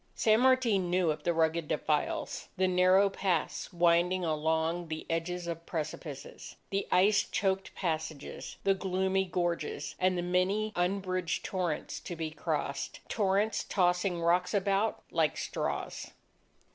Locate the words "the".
1.21-1.31, 2.57-2.67, 4.87-5.05, 6.71-6.87, 8.63-8.73, 10.17-10.23